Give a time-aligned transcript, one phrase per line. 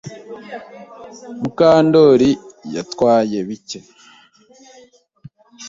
[1.41, 2.31] Mukandori
[2.75, 3.79] yatwaye bike.